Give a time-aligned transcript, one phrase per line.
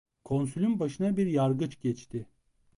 [0.23, 2.27] Konsülün başına bir yargıç geçti.